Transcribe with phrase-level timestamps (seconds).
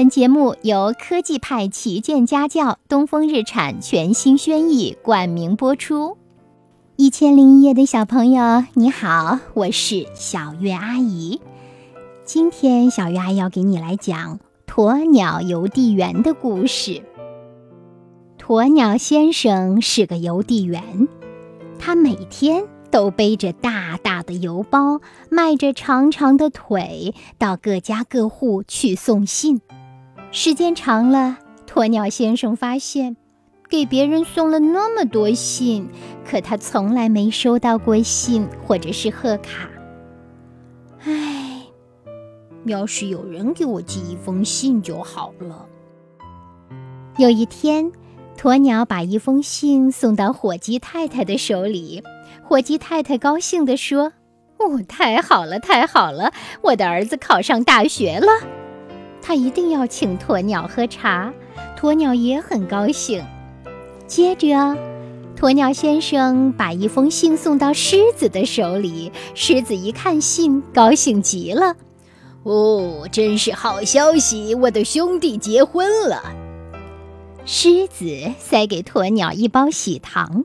[0.00, 6.16] 本节目由科技派旗舰家教东风日产全新轩逸冠名播出。
[6.96, 11.42] 一千零一夜的小朋友，你好，我是小月阿姨。
[12.24, 17.02] 今天小月阿姨要给你来讲鸵鸟邮递员的故事。
[18.38, 21.08] 鸵鸟先生是个邮递员，
[21.78, 29.60] 他每天都背着大大的邮包，迈着长长的腿，到各家各户去送信。
[30.32, 33.16] 时间长了，鸵鸟先生发现，
[33.68, 35.88] 给别人送了那么多信，
[36.24, 39.68] 可他从来没收到过信或者是贺卡。
[41.04, 41.62] 唉，
[42.64, 45.66] 要是有人给我寄一封信就好了。
[47.16, 47.90] 有一天，
[48.38, 52.04] 鸵鸟把一封信送到火鸡太太的手里，
[52.44, 54.12] 火鸡太太高兴地说
[54.58, 58.28] ：“哦，太好了，太好了，我的儿子考上大学了。”
[59.22, 61.32] 他一定要请鸵鸟喝茶，
[61.78, 63.24] 鸵鸟也很高兴。
[64.06, 64.76] 接着，
[65.36, 71.76] 鸵鸟先生把一封信送到狮子的手里，狮子一看信，高兴极了。
[72.42, 74.54] 哦，真是好消息！
[74.54, 76.22] 我的兄弟结婚了。
[77.44, 80.44] 狮子塞给鸵鸟一包喜糖，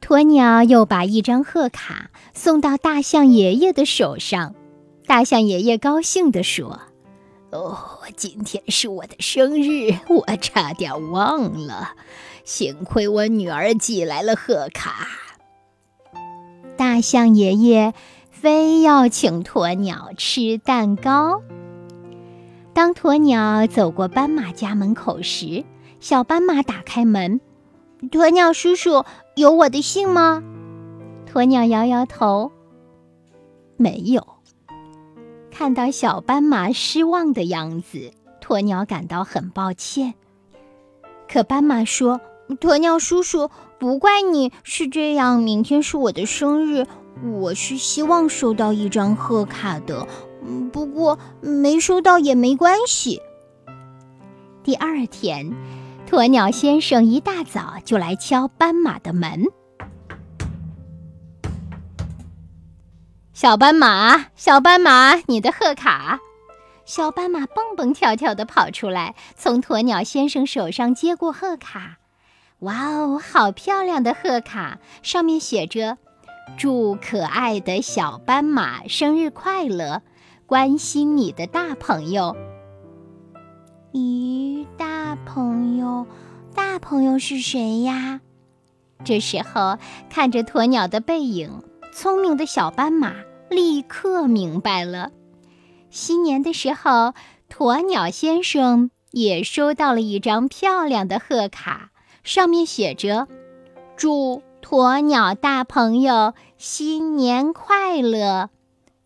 [0.00, 4.54] 鸵鸟又把一张贺卡送到大象爷爷的手上，
[5.06, 6.80] 大象爷爷高兴地说。
[7.52, 11.90] 哦，今天是我的生日，我差点忘了。
[12.44, 15.06] 幸亏我女儿寄来了贺卡。
[16.78, 17.92] 大象爷爷
[18.30, 21.42] 非要请鸵鸟吃蛋糕。
[22.72, 25.66] 当鸵鸟走过斑马家门口时，
[26.00, 27.38] 小斑马打开门
[28.10, 29.04] ：“鸵鸟叔叔，
[29.36, 30.42] 有我的信吗？”
[31.30, 32.50] 鸵鸟摇摇头
[33.76, 34.26] ：“没有。”
[35.52, 38.10] 看到小斑马失望的样子，
[38.42, 40.14] 鸵鸟感到很抱歉。
[41.28, 42.20] 可斑马说
[42.58, 45.40] ：“鸵鸟叔叔，不怪你是这样。
[45.40, 46.86] 明天是我的生日，
[47.22, 50.06] 我是希望收到一张贺卡的。
[50.72, 53.20] 不过没收到也没关系。”
[54.64, 55.54] 第二天，
[56.10, 59.44] 鸵鸟先生一大早就来敲斑马的门。
[63.42, 66.20] 小斑马，小斑马，你的贺卡！
[66.84, 71.96] 小斑马蹦蹦跳跳地跑出来，从鸵鸟先生手上接过贺卡。
[72.60, 74.78] 哇哦，好漂亮的贺卡！
[75.02, 75.98] 上面写着
[76.56, 80.02] ：“祝可爱的小斑马生日快乐，
[80.46, 82.36] 关心你的大朋友。”
[83.92, 86.06] 咦，大朋友，
[86.54, 88.20] 大朋友是谁呀？
[89.02, 89.78] 这时候
[90.08, 93.12] 看着鸵鸟的背影，聪明的小斑马。
[93.52, 95.12] 立刻明白了。
[95.90, 97.14] 新年的时候，
[97.48, 101.90] 鸵鸟先生也收到了一张漂亮的贺卡，
[102.24, 103.28] 上面写着
[103.96, 108.48] ：“祝鸵鸟大朋友新年快乐，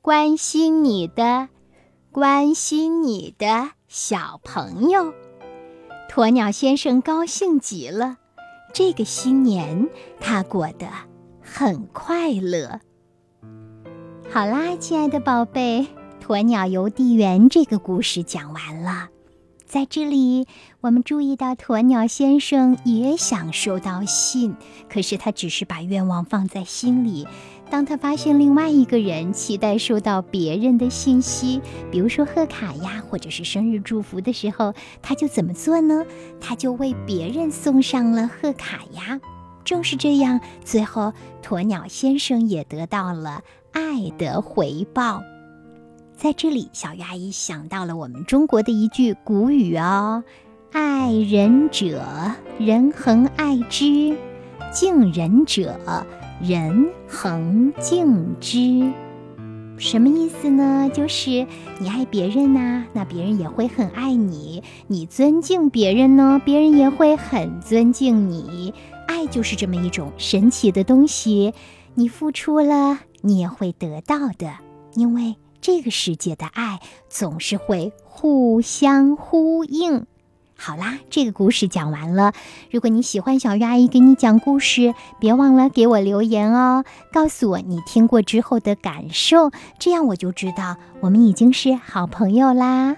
[0.00, 1.48] 关心你的，
[2.10, 5.12] 关心你的小朋友。”
[6.10, 8.16] 鸵鸟先生高兴极了，
[8.72, 10.88] 这个新年他过得
[11.40, 12.80] 很快乐。
[14.32, 15.88] 好啦，亲爱的宝贝，
[16.24, 19.08] 《鸵鸟邮递员》这个故事讲完了。
[19.66, 20.46] 在这里，
[20.80, 24.54] 我们注意到鸵鸟先生也想收到信，
[24.88, 27.26] 可是他只是把愿望放在心里。
[27.70, 31.60] 当他发现另外一个人期待收到别人的信息，
[31.90, 36.06] 比如说贺卡呀，或者是生日祝福的时候，他就怎么做呢？
[36.40, 39.20] 他就为别人送上了贺卡呀。
[39.64, 41.12] 正是这样，最后
[41.42, 43.42] 鸵鸟先生也得到了。
[43.72, 45.22] 爱的回报，
[46.16, 50.24] 在这里，小鱼阿姨想到了我们中国的一句古语哦
[50.72, 52.02] ：“爱人者，
[52.58, 54.14] 人恒爱之；
[54.72, 55.78] 敬人者，
[56.42, 58.92] 人恒敬之。”
[59.78, 60.90] 什么意思呢？
[60.92, 61.46] 就是
[61.78, 68.74] 你爱别人呐，那别人也会很爱你；你尊敬别人呢，别人也会很尊敬你。
[69.06, 71.54] 爱就是这么一种神奇的东西，
[72.00, 72.98] 你付出了。
[73.20, 74.54] 你也会得到的，
[74.94, 76.80] 因为这个世界的爱
[77.10, 80.06] 总是会互相呼应。
[80.56, 82.32] 好啦，这个故事讲完了。
[82.70, 92.96] 如果你喜欢小鱼阿姨给你讲故事，别忘了给我留言哦，告诉我你听过之后的感受，这样我就知道我们已经是好朋友啦。